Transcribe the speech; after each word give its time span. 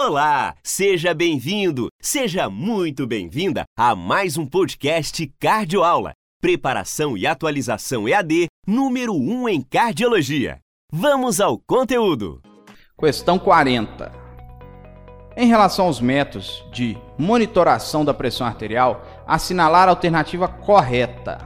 Olá, 0.00 0.54
seja 0.62 1.12
bem-vindo, 1.12 1.88
seja 2.00 2.48
muito 2.48 3.04
bem-vinda 3.04 3.64
a 3.76 3.96
mais 3.96 4.38
um 4.38 4.46
podcast 4.46 5.26
Cardioaula, 5.40 6.12
preparação 6.40 7.16
e 7.16 7.26
atualização 7.26 8.08
EAD 8.08 8.46
número 8.64 9.12
1 9.12 9.48
em 9.48 9.60
cardiologia. 9.60 10.60
Vamos 10.92 11.40
ao 11.40 11.58
conteúdo. 11.58 12.40
Questão 12.96 13.40
40. 13.40 14.12
Em 15.36 15.48
relação 15.48 15.86
aos 15.86 16.00
métodos 16.00 16.64
de 16.72 16.96
monitoração 17.18 18.04
da 18.04 18.14
pressão 18.14 18.46
arterial, 18.46 19.04
assinalar 19.26 19.88
a 19.88 19.90
alternativa 19.90 20.46
correta. 20.46 21.38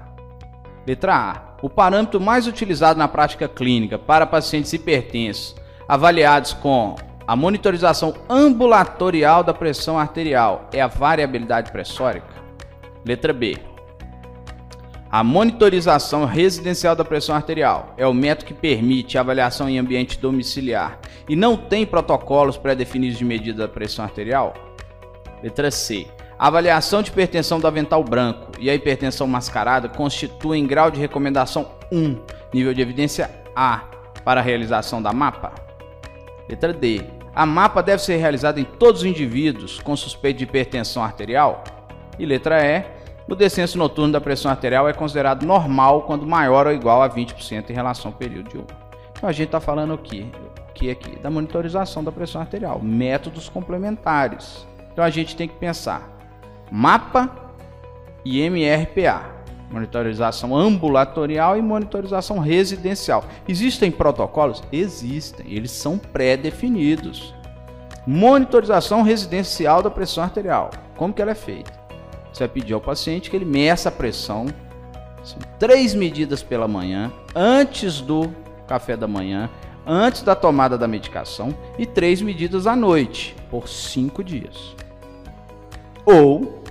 Letra 0.86 1.14
A. 1.16 1.56
O 1.62 1.70
parâmetro 1.70 2.20
mais 2.20 2.46
utilizado 2.46 2.98
na 2.98 3.08
prática 3.08 3.48
clínica 3.48 3.98
para 3.98 4.26
pacientes 4.26 4.74
hipertensos 4.74 5.56
avaliados 5.88 6.52
com 6.52 6.96
a 7.26 7.36
monitorização 7.36 8.14
ambulatorial 8.28 9.44
da 9.44 9.54
pressão 9.54 9.98
arterial 9.98 10.68
é 10.72 10.80
a 10.80 10.88
variabilidade 10.88 11.70
pressórica? 11.70 12.42
Letra 13.04 13.32
B. 13.32 13.56
A 15.10 15.22
monitorização 15.22 16.24
residencial 16.24 16.96
da 16.96 17.04
pressão 17.04 17.34
arterial 17.34 17.94
é 17.98 18.06
o 18.06 18.14
método 18.14 18.46
que 18.46 18.54
permite 18.54 19.18
a 19.18 19.20
avaliação 19.20 19.68
em 19.68 19.78
ambiente 19.78 20.18
domiciliar 20.18 20.98
e 21.28 21.36
não 21.36 21.56
tem 21.56 21.84
protocolos 21.84 22.56
pré-definidos 22.56 23.18
de 23.18 23.24
medida 23.24 23.66
da 23.66 23.68
pressão 23.68 24.04
arterial? 24.04 24.54
Letra 25.42 25.70
C. 25.70 26.06
A 26.38 26.48
avaliação 26.48 27.02
de 27.02 27.10
hipertensão 27.10 27.60
do 27.60 27.66
avental 27.66 28.02
branco 28.02 28.52
e 28.58 28.70
a 28.70 28.74
hipertensão 28.74 29.26
mascarada 29.26 29.88
constituem 29.88 30.66
grau 30.66 30.90
de 30.90 30.98
recomendação 30.98 31.70
1, 31.92 32.18
nível 32.52 32.74
de 32.74 32.80
evidência 32.80 33.30
A, 33.54 33.84
para 34.24 34.40
a 34.40 34.42
realização 34.42 35.00
da 35.00 35.12
mapa? 35.12 35.52
Letra 36.48 36.72
D. 36.72 37.02
A 37.34 37.46
mapa 37.46 37.82
deve 37.82 38.02
ser 38.02 38.16
realizada 38.16 38.60
em 38.60 38.64
todos 38.64 39.00
os 39.00 39.06
indivíduos 39.06 39.80
com 39.80 39.96
suspeita 39.96 40.38
de 40.38 40.44
hipertensão 40.44 41.02
arterial? 41.02 41.64
E 42.18 42.26
letra 42.26 42.62
E. 42.62 42.84
O 43.28 43.34
descenso 43.34 43.78
noturno 43.78 44.12
da 44.12 44.20
pressão 44.20 44.50
arterial 44.50 44.86
é 44.86 44.92
considerado 44.92 45.46
normal 45.46 46.02
quando 46.02 46.26
maior 46.26 46.66
ou 46.66 46.72
igual 46.72 47.02
a 47.02 47.08
20% 47.08 47.70
em 47.70 47.72
relação 47.72 48.10
ao 48.10 48.18
período 48.18 48.50
de 48.50 48.58
1. 48.58 48.64
Então 49.16 49.28
a 49.28 49.32
gente 49.32 49.46
está 49.46 49.60
falando 49.60 49.94
aqui, 49.94 50.30
aqui, 50.68 50.90
aqui 50.90 51.18
da 51.20 51.30
monitorização 51.30 52.04
da 52.04 52.12
pressão 52.12 52.40
arterial, 52.40 52.80
métodos 52.82 53.48
complementares. 53.48 54.66
Então 54.92 55.02
a 55.02 55.08
gente 55.08 55.34
tem 55.34 55.48
que 55.48 55.54
pensar 55.54 56.10
mapa 56.70 57.30
e 58.24 58.40
MRPA 58.42 59.41
monitorização 59.72 60.54
ambulatorial 60.54 61.56
e 61.56 61.62
monitorização 61.62 62.38
residencial. 62.38 63.24
Existem 63.48 63.90
protocolos? 63.90 64.62
Existem, 64.70 65.46
eles 65.52 65.70
são 65.70 65.98
pré-definidos. 65.98 67.34
Monitorização 68.06 69.02
residencial 69.02 69.82
da 69.82 69.90
pressão 69.90 70.24
arterial. 70.24 70.70
Como 70.96 71.14
que 71.14 71.22
ela 71.22 71.30
é 71.30 71.36
feita? 71.36 71.72
Você 72.32 72.40
vai 72.40 72.48
pedir 72.48 72.74
ao 72.74 72.80
paciente 72.80 73.30
que 73.30 73.36
ele 73.36 73.44
meça 73.44 73.88
a 73.88 73.92
pressão, 73.92 74.46
são 75.22 75.38
três 75.58 75.94
medidas 75.94 76.42
pela 76.42 76.66
manhã, 76.66 77.12
antes 77.34 78.00
do 78.00 78.30
café 78.66 78.96
da 78.96 79.06
manhã, 79.06 79.48
antes 79.86 80.22
da 80.22 80.34
tomada 80.34 80.78
da 80.78 80.88
medicação 80.88 81.54
e 81.78 81.86
três 81.86 82.20
medidas 82.22 82.66
à 82.66 82.74
noite, 82.74 83.36
por 83.50 83.68
cinco 83.68 84.24
dias. 84.24 84.74
Ou 86.04 86.62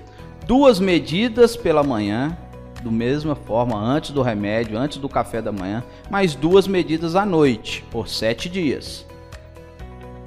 duas 0.46 0.80
medidas 0.80 1.56
pela 1.56 1.84
manhã 1.84 2.38
do 2.82 2.92
mesma 2.92 3.36
forma 3.36 3.78
antes 3.78 4.12
do 4.12 4.22
remédio, 4.22 4.78
antes 4.78 4.98
do 4.98 5.08
café 5.08 5.42
da 5.42 5.52
manhã, 5.52 5.84
mais 6.10 6.36
duas 6.36 6.68
medidas 6.68 7.16
à 7.16 7.26
noite, 7.26 7.86
por 7.92 8.08
sete 8.08 8.50
dias. 8.50 9.06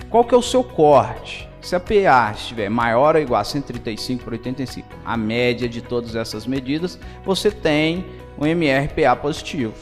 Qual 0.09 0.25
que 0.25 0.35
é 0.35 0.39
o 0.39 0.43
seu 0.43 0.63
corte? 0.63 1.49
Se 1.61 1.75
a 1.75 1.81
PA 1.81 2.31
estiver 2.33 2.69
maior 2.69 3.17
ou 3.17 3.23
igual 3.23 3.41
a 3.41 3.45
135 3.45 4.23
por 4.23 4.35
85, 4.35 4.87
a 5.05 5.17
média 5.17 5.69
de 5.69 5.81
todas 5.81 6.15
essas 6.15 6.47
medidas, 6.47 6.99
você 7.25 7.51
tem 7.51 8.05
um 8.39 8.47
MRPA 8.47 9.17
positivo. 9.17 9.75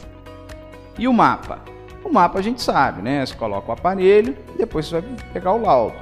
E 0.97 1.07
o 1.07 1.13
mapa? 1.13 1.59
O 2.03 2.09
mapa 2.09 2.39
a 2.39 2.41
gente 2.41 2.61
sabe, 2.61 3.01
né? 3.01 3.25
Você 3.25 3.35
coloca 3.35 3.69
o 3.69 3.73
aparelho 3.73 4.37
e 4.55 4.57
depois 4.57 4.87
você 4.87 5.01
vai 5.01 5.15
pegar 5.33 5.53
o 5.53 5.61
laudo. 5.61 5.97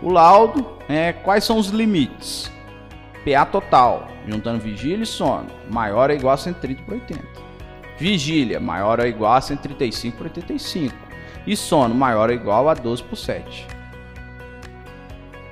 O 0.00 0.10
laudo 0.10 0.66
é 0.88 1.12
quais 1.12 1.44
são 1.44 1.58
os 1.58 1.68
limites. 1.68 2.53
PA 3.24 3.46
total, 3.46 4.08
juntando 4.28 4.60
vigília 4.60 5.02
e 5.02 5.06
sono, 5.06 5.46
maior 5.70 6.10
ou 6.10 6.16
igual 6.16 6.34
a 6.34 6.38
130 6.38 6.82
por 6.82 6.94
80. 6.94 7.22
Vigília, 7.98 8.60
maior 8.60 9.00
ou 9.00 9.06
igual 9.06 9.34
a 9.34 9.40
135 9.40 10.16
por 10.16 10.24
85. 10.24 10.94
E 11.46 11.56
sono, 11.56 11.94
maior 11.94 12.28
ou 12.28 12.34
igual 12.34 12.68
a 12.68 12.74
12 12.74 13.02
por 13.04 13.16
7. 13.16 13.66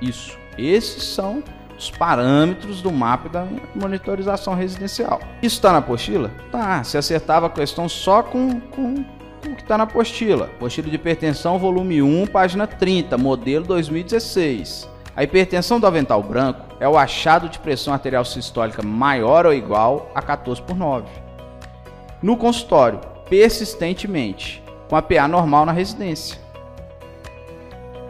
Isso. 0.01 0.37
Esses 0.57 1.03
são 1.03 1.43
os 1.77 1.89
parâmetros 1.89 2.81
do 2.81 2.91
mapa 2.91 3.29
da 3.29 3.47
monitorização 3.73 4.53
residencial. 4.53 5.19
Isso 5.41 5.55
está 5.55 5.71
na 5.71 5.79
apostila? 5.79 6.31
Tá. 6.51 6.83
Se 6.83 6.97
acertava 6.97 7.47
a 7.47 7.49
questão 7.49 7.89
só 7.89 8.21
com, 8.21 8.59
com, 8.59 9.03
com 9.41 9.49
o 9.49 9.55
que 9.55 9.61
está 9.61 9.77
na 9.77 9.85
apostila. 9.85 10.45
Apostila 10.45 10.89
de 10.89 10.95
hipertensão, 10.95 11.57
volume 11.57 12.01
1, 12.01 12.27
página 12.27 12.67
30, 12.67 13.17
modelo 13.17 13.65
2016. 13.65 14.92
A 15.15 15.23
hipertensão 15.23 15.79
do 15.79 15.85
avental 15.85 16.23
branco 16.23 16.65
é 16.79 16.89
o 16.89 16.97
achado 16.97 17.47
de 17.47 17.59
pressão 17.59 17.93
arterial 17.93 18.25
sistólica 18.25 18.81
maior 18.81 19.45
ou 19.45 19.53
igual 19.53 20.11
a 20.15 20.21
14 20.21 20.59
por 20.61 20.75
9. 20.75 21.07
No 22.21 22.35
consultório, 22.35 22.99
persistentemente, 23.29 24.63
com 24.89 24.95
a 24.95 25.01
PA 25.03 25.27
normal 25.27 25.67
na 25.67 25.71
residência. 25.71 26.39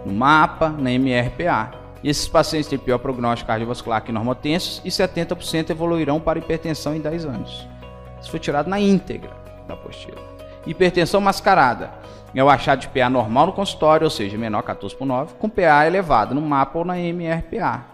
No 0.06 0.14
mapa, 0.14 0.70
na 0.70 0.92
MRPA. 0.92 1.72
E 2.02 2.10
esses 2.10 2.28
pacientes 2.28 2.70
têm 2.70 2.80
pior 2.80 3.00
prognóstico 3.00 3.48
cardiovascular 3.48 4.02
que 4.02 4.12
normotensos 4.12 4.82
e 4.84 4.90
70% 4.90 5.70
evoluirão 5.72 6.20
para 6.20 6.40
hipertensão 6.40 6.96
em 6.96 7.02
10 7.02 7.26
anos. 7.26 7.68
Isso 8.22 8.32
foi 8.32 8.40
tirado 8.40 8.70
na 8.70 8.80
íntegra 8.80 9.32
da 9.68 9.74
apostila. 9.74 10.22
Hipertensão 10.66 11.20
mascarada 11.20 11.92
é 12.36 12.44
o 12.44 12.50
achado 12.50 12.80
de 12.80 12.88
PA 12.88 13.10
normal 13.10 13.48
no 13.48 13.54
consultório, 13.54 14.06
ou 14.06 14.10
seja, 14.10 14.38
menor 14.38 14.64
14 14.64 14.96
por 14.96 15.06
9, 15.06 15.36
com 15.36 15.50
PA 15.50 15.86
elevado 15.86 16.34
no 16.34 16.42
mapa 16.42 16.80
ou 16.80 16.86
na 16.86 16.98
MRPA. 16.98 17.86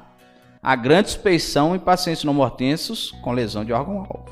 Há 0.61 0.75
grande 0.75 1.09
suspeição 1.09 1.75
em 1.75 1.79
pacientes 1.79 2.23
não 2.23 2.33
mortensos 2.33 3.11
com 3.21 3.31
lesão 3.31 3.65
de 3.65 3.73
órgão-alvo. 3.73 4.25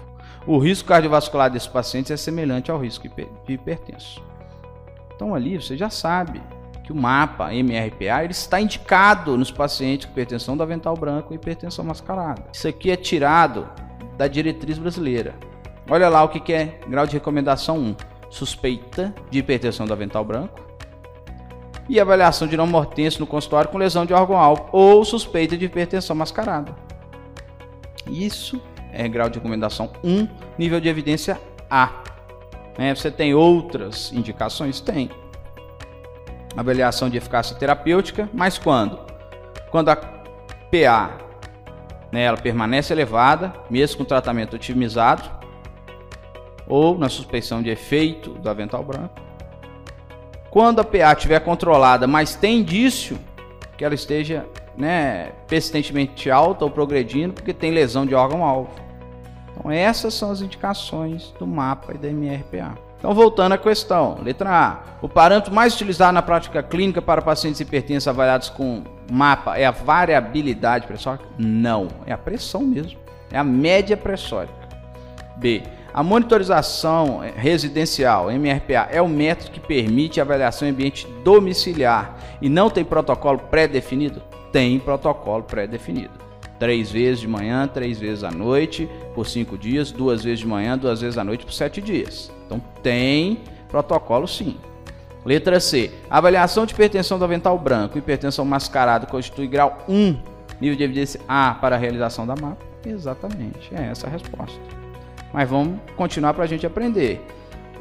O 0.46 0.58
risco 0.60 0.88
cardiovascular 0.88 1.50
desses 1.50 1.68
pacientes 1.68 2.12
é 2.12 2.18
semelhante 2.18 2.72
ao 2.72 2.80
risco 2.80 3.08
de 3.46 3.54
hipertenso. 3.54 4.22
Então 5.14 5.36
ali 5.36 5.60
você 5.60 5.76
já 5.76 5.90
sabe 5.90 6.42
que 6.84 6.92
o 6.94 6.96
mapa 6.96 7.54
MRPA 7.54 8.24
ele 8.24 8.32
está 8.32 8.62
indicado 8.62 9.38
nos 9.38 9.52
pacientes 9.52 10.06
com 10.06 10.14
hipertensão 10.14 10.56
do 10.56 10.64
avental 10.64 10.96
branco 10.96 11.34
e 11.34 11.36
hipertensão 11.36 11.84
mascarada. 11.84 12.44
Isso 12.54 12.68
aqui 12.68 12.92
é 12.92 12.96
tirado 12.96 13.68
da 14.18 14.28
diretriz 14.28 14.78
brasileira. 14.78 15.36
Olha 15.90 16.08
lá 16.08 16.24
o 16.24 16.30
que 16.30 16.54
é 16.54 16.80
grau 16.88 17.06
de 17.06 17.14
recomendação 17.14 17.78
1 17.78 17.96
suspeita 18.30 19.14
de 19.30 19.40
hipertensão 19.40 19.86
do 19.86 19.94
avental 19.94 20.24
branco 20.24 20.68
e 21.90 22.00
avaliação 22.00 22.48
de 22.48 22.58
não 22.58 22.68
mortense 22.68 23.20
no 23.20 23.28
consultório 23.28 23.70
com 23.70 23.78
lesão 23.78 24.06
de 24.06 24.14
órgão-alvo 24.14 24.68
ou 24.72 25.04
suspeita 25.06 25.58
de 25.58 25.66
hipertensão 25.66 26.16
mascarada. 26.16 26.76
Isso 28.08 28.62
é 28.92 29.08
grau 29.08 29.30
de 29.30 29.38
recomendação 29.38 29.92
1, 30.04 30.28
nível 30.58 30.80
de 30.80 30.90
evidência 30.90 31.40
A. 31.70 32.04
É, 32.78 32.94
você 32.94 33.10
tem 33.10 33.34
outras 33.34 34.12
indicações? 34.12 34.80
Tem. 34.80 35.10
Avaliação 36.56 37.10
de 37.10 37.18
eficácia 37.18 37.56
terapêutica, 37.56 38.30
mas 38.34 38.58
quando? 38.58 39.00
Quando 39.72 39.90
a 39.90 39.96
PA 39.96 41.18
né, 42.12 42.24
ela 42.24 42.38
permanece 42.38 42.94
elevada, 42.94 43.54
mesmo 43.70 43.98
com 43.98 44.06
tratamento 44.06 44.56
otimizado, 44.56 45.37
ou 46.68 46.98
na 46.98 47.10
suspeição 47.10 47.62
de 47.62 47.70
efeito 47.70 48.32
do 48.32 48.50
avental 48.50 48.84
branco. 48.84 49.16
Quando 50.50 50.80
a 50.80 50.84
PA 50.84 51.14
estiver 51.14 51.40
controlada, 51.40 52.08
mas 52.08 52.36
tem 52.36 52.60
indício 52.60 53.18
que 53.78 53.86
ela 53.86 53.94
esteja 53.94 54.46
né, 54.76 55.32
persistentemente 55.48 56.30
alta 56.30 56.66
ou 56.66 56.72
progredindo, 56.72 57.34
porque 57.34 57.54
tem 57.54 57.72
lesão 57.72 58.06
de 58.06 58.16
órgão-alvo. 58.16 58.70
Então, 59.52 59.72
essas 59.72 60.14
são 60.14 60.32
as 60.32 60.42
indicações 60.42 61.34
do 61.40 61.48
mapa 61.48 61.94
e 61.94 61.98
da 61.98 62.08
MRPA. 62.08 62.78
Então, 62.98 63.14
voltando 63.14 63.52
à 63.52 63.58
questão, 63.58 64.20
letra 64.24 64.50
A. 64.50 64.80
O 65.02 65.10
parâmetro 65.10 65.54
mais 65.54 65.76
utilizado 65.76 66.14
na 66.14 66.22
prática 66.22 66.64
clínica 66.64 67.02
para 67.02 67.22
pacientes 67.22 67.60
hipertensos 67.60 68.08
avaliados 68.08 68.50
com 68.50 68.84
mapa 69.12 69.58
é 69.58 69.66
a 69.66 69.72
variabilidade 69.72 70.88
pressórica? 70.88 71.26
Não, 71.38 71.88
é 72.06 72.14
a 72.14 72.18
pressão 72.18 72.62
mesmo. 72.62 73.00
É 73.32 73.38
a 73.38 73.44
média 73.44 73.96
pressórica. 73.96 74.56
B. 75.38 75.64
A 75.94 76.04
monitorização 76.04 77.22
residencial, 77.36 78.32
MRPA, 78.32 78.88
é 78.92 79.02
o 79.02 79.08
método 79.08 79.52
que 79.52 79.60
permite 79.60 80.20
a 80.20 80.24
avaliação 80.24 80.68
em 80.68 80.72
ambiente 80.72 81.08
domiciliar 81.24 82.18
e 82.42 82.50
não 82.50 82.70
tem 82.70 82.86
protocolo 82.86 83.40
pré-definido? 83.40 84.22
Tem 84.52 84.80
protocolo 84.80 85.44
pré-definido. 85.44 86.12
Três 86.60 86.92
vezes 86.92 87.20
de 87.20 87.28
manhã, 87.28 87.68
três 87.68 88.00
vezes 88.00 88.24
à 88.24 88.32
noite, 88.32 88.90
por 89.14 89.28
cinco 89.28 89.58
dias, 89.58 89.92
duas 89.92 90.24
vezes 90.24 90.40
de 90.40 90.48
manhã, 90.48 90.78
duas 90.78 91.02
vezes 91.02 91.18
à 91.18 91.24
noite, 91.24 91.46
por 91.46 91.54
sete 91.54 91.82
dias. 91.82 92.32
Então 92.46 92.62
tem 92.82 93.40
protocolo 93.70 94.28
sim. 94.28 94.58
Letra 95.26 95.60
C. 95.60 95.92
Avaliação 96.10 96.66
de 96.66 96.74
hipertensão 96.74 97.20
do 97.20 97.26
avental 97.26 97.58
branco. 97.60 97.98
Hipertensão 97.98 98.46
mascarada 98.46 99.06
constitui 99.06 99.46
grau 99.46 99.78
1, 99.88 100.18
nível 100.62 100.78
de 100.78 100.84
evidência 100.84 101.20
A 101.28 101.54
para 101.54 101.76
a 101.76 101.80
realização 101.80 102.26
da 102.26 102.36
mapa. 102.36 102.66
Exatamente, 102.86 103.70
é 103.76 103.90
essa 103.92 104.08
a 104.08 104.10
resposta. 104.10 104.87
Mas 105.38 105.48
vamos 105.48 105.80
continuar 105.96 106.34
para 106.34 106.46
a 106.46 106.48
gente 106.48 106.66
aprender. 106.66 107.24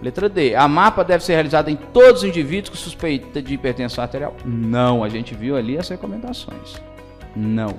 Letra 0.03 0.29
D. 0.29 0.55
A 0.55 0.69
mapa 0.69 1.03
deve 1.03 1.25
ser 1.25 1.33
realizada 1.33 1.71
em 1.71 1.77
todos 1.77 2.21
os 2.21 2.29
indivíduos 2.29 2.69
com 2.69 2.77
suspeita 2.77 3.41
de 3.41 3.55
hipertensão 3.55 4.05
arterial? 4.05 4.37
Não, 4.45 5.03
a 5.03 5.09
gente 5.09 5.35
viu 5.35 5.57
ali 5.57 5.79
as 5.79 5.89
recomendações. 5.89 6.77
Não. 7.35 7.75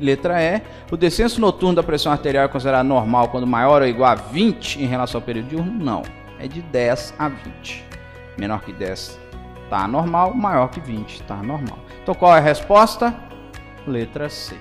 Letra 0.00 0.42
E. 0.42 0.60
O 0.90 0.96
descenso 0.96 1.40
noturno 1.40 1.76
da 1.76 1.84
pressão 1.84 2.10
arterial 2.10 2.44
é 2.44 2.48
considerado 2.48 2.84
normal 2.84 3.28
quando 3.28 3.46
maior 3.46 3.80
ou 3.80 3.86
igual 3.86 4.10
a 4.10 4.16
20 4.16 4.82
em 4.82 4.86
relação 4.86 5.20
ao 5.20 5.24
período 5.24 5.48
diurno? 5.50 5.72
Não. 5.72 6.02
É 6.40 6.48
de 6.48 6.62
10 6.62 7.14
a 7.20 7.28
20. 7.28 7.84
Menor 8.36 8.60
que 8.62 8.72
10 8.72 9.20
está 9.62 9.86
normal, 9.86 10.34
maior 10.34 10.68
que 10.68 10.80
20 10.80 11.14
está 11.14 11.36
normal. 11.36 11.78
Então 12.02 12.12
qual 12.12 12.34
é 12.34 12.38
a 12.38 12.42
resposta? 12.42 13.14
Letra 13.86 14.28
C. 14.28 14.56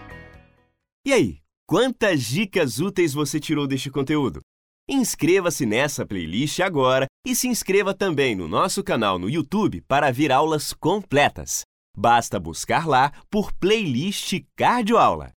E 1.03 1.11
aí, 1.11 1.40
quantas 1.71 2.23
dicas 2.23 2.79
úteis 2.79 3.13
você 3.13 3.39
tirou 3.39 3.65
deste 3.65 3.89
conteúdo? 3.89 4.41
Inscreva-se 4.89 5.65
nessa 5.65 6.05
playlist 6.05 6.59
agora 6.59 7.05
e 7.25 7.33
se 7.33 7.47
inscreva 7.47 7.93
também 7.93 8.35
no 8.35 8.45
nosso 8.45 8.83
canal 8.83 9.17
no 9.17 9.29
YouTube 9.29 9.81
para 9.87 10.11
ver 10.11 10.33
aulas 10.33 10.73
completas. 10.73 11.61
Basta 11.97 12.37
buscar 12.37 12.85
lá 12.85 13.13
por 13.29 13.53
playlist 13.53 14.43
Cardioaula. 14.53 15.29